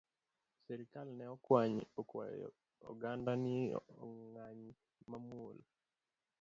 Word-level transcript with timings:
Sirikal 0.63 1.07
ne 1.17 1.25
okwayo 2.01 2.47
oganda 2.89 3.31
ni 3.43 3.55
ong’any 4.05 4.63
mamuol 5.09 5.57